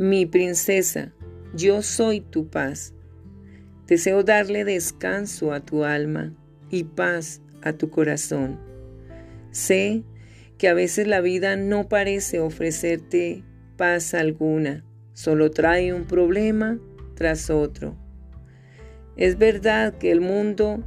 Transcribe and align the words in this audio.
Mi 0.00 0.26
princesa, 0.26 1.12
yo 1.54 1.82
soy 1.82 2.20
tu 2.20 2.48
paz. 2.48 2.94
Deseo 3.88 4.22
darle 4.22 4.64
descanso 4.64 5.52
a 5.52 5.58
tu 5.58 5.82
alma 5.82 6.32
y 6.70 6.84
paz 6.84 7.42
a 7.62 7.72
tu 7.72 7.90
corazón. 7.90 8.60
Sé 9.50 10.04
que 10.56 10.68
a 10.68 10.74
veces 10.74 11.08
la 11.08 11.20
vida 11.20 11.56
no 11.56 11.88
parece 11.88 12.38
ofrecerte 12.38 13.42
paz 13.76 14.14
alguna, 14.14 14.84
solo 15.14 15.50
trae 15.50 15.92
un 15.92 16.04
problema 16.04 16.78
tras 17.16 17.50
otro. 17.50 17.96
Es 19.16 19.36
verdad 19.36 19.98
que 19.98 20.12
el 20.12 20.20
mundo 20.20 20.84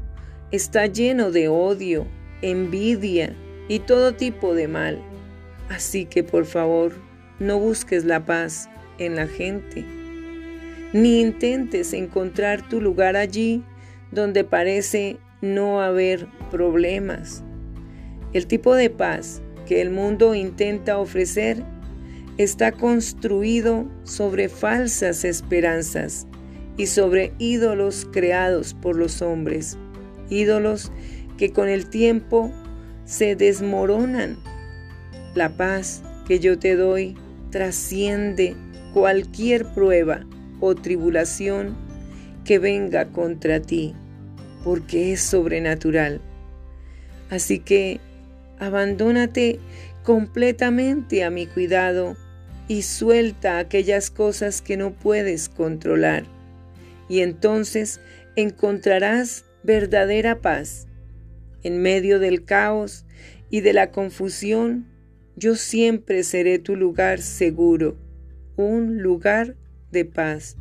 está 0.51 0.85
lleno 0.85 1.31
de 1.31 1.49
odio, 1.49 2.07
envidia 2.41 3.35
y 3.67 3.79
todo 3.79 4.13
tipo 4.13 4.55
de 4.55 4.69
mal. 4.69 5.01
Así 5.67 6.05
que 6.05 6.23
por 6.23 6.45
favor, 6.45 6.93
no 7.39 7.59
busques 7.59 8.05
la 8.05 8.25
paz 8.25 8.69
en 9.05 9.15
la 9.15 9.27
gente, 9.27 9.83
ni 10.93 11.21
intentes 11.21 11.93
encontrar 11.93 12.67
tu 12.67 12.81
lugar 12.81 13.15
allí 13.15 13.63
donde 14.11 14.43
parece 14.43 15.17
no 15.41 15.81
haber 15.81 16.27
problemas. 16.51 17.43
El 18.33 18.47
tipo 18.47 18.75
de 18.75 18.89
paz 18.89 19.41
que 19.65 19.81
el 19.81 19.89
mundo 19.89 20.35
intenta 20.35 20.97
ofrecer 20.97 21.63
está 22.37 22.71
construido 22.71 23.87
sobre 24.03 24.49
falsas 24.49 25.25
esperanzas 25.25 26.27
y 26.77 26.87
sobre 26.87 27.33
ídolos 27.39 28.07
creados 28.11 28.73
por 28.73 28.95
los 28.95 29.21
hombres, 29.21 29.77
ídolos 30.29 30.91
que 31.37 31.51
con 31.51 31.67
el 31.67 31.87
tiempo 31.87 32.51
se 33.05 33.35
desmoronan. 33.35 34.37
La 35.35 35.49
paz 35.57 36.03
que 36.27 36.39
yo 36.39 36.57
te 36.57 36.75
doy 36.75 37.15
trasciende 37.49 38.55
cualquier 38.93 39.65
prueba 39.65 40.25
o 40.59 40.75
tribulación 40.75 41.75
que 42.45 42.59
venga 42.59 43.05
contra 43.07 43.61
ti, 43.61 43.93
porque 44.63 45.13
es 45.13 45.21
sobrenatural. 45.21 46.21
Así 47.29 47.59
que 47.59 47.99
abandónate 48.59 49.59
completamente 50.03 51.23
a 51.23 51.29
mi 51.29 51.47
cuidado 51.47 52.15
y 52.67 52.83
suelta 52.83 53.57
aquellas 53.57 54.11
cosas 54.11 54.61
que 54.61 54.77
no 54.77 54.91
puedes 54.93 55.49
controlar. 55.49 56.25
Y 57.09 57.21
entonces 57.21 57.99
encontrarás 58.35 59.45
verdadera 59.63 60.41
paz. 60.41 60.87
En 61.63 61.81
medio 61.81 62.19
del 62.19 62.45
caos 62.45 63.05
y 63.49 63.61
de 63.61 63.73
la 63.73 63.91
confusión, 63.91 64.87
yo 65.35 65.55
siempre 65.55 66.23
seré 66.23 66.59
tu 66.59 66.75
lugar 66.75 67.21
seguro, 67.21 67.97
un 68.65 69.01
lugar 69.01 69.55
de 69.91 70.05
paz. 70.05 70.57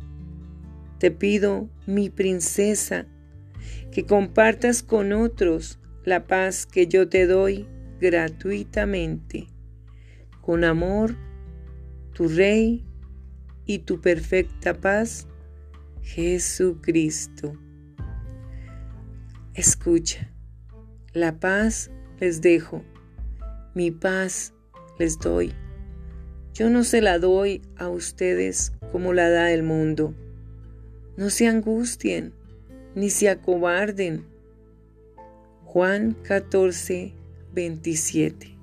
Te 0.99 1.11
pido, 1.11 1.69
mi 1.87 2.09
princesa, 2.09 3.07
que 3.91 4.05
compartas 4.05 4.83
con 4.83 5.13
otros 5.13 5.79
la 6.05 6.27
paz 6.27 6.65
que 6.65 6.87
yo 6.87 7.09
te 7.09 7.27
doy 7.27 7.67
gratuitamente. 7.99 9.47
Con 10.41 10.63
amor, 10.63 11.15
tu 12.13 12.27
Rey 12.27 12.85
y 13.65 13.79
tu 13.79 14.01
perfecta 14.01 14.73
paz, 14.73 15.27
Jesucristo. 16.01 17.53
Escucha, 19.53 20.31
la 21.13 21.39
paz 21.39 21.91
les 22.19 22.41
dejo, 22.41 22.83
mi 23.75 23.91
paz 23.91 24.53
les 24.97 25.19
doy. 25.19 25.53
Yo 26.53 26.69
no 26.69 26.83
se 26.83 27.01
la 27.01 27.17
doy 27.17 27.61
a 27.77 27.87
ustedes 27.87 28.73
como 28.91 29.13
la 29.13 29.29
da 29.29 29.51
el 29.51 29.63
mundo. 29.63 30.13
No 31.17 31.29
se 31.29 31.47
angustien 31.47 32.33
ni 32.95 33.09
se 33.09 33.29
acobarden. 33.29 34.25
Juan 35.63 36.15
14, 36.23 37.13
27. 37.53 38.57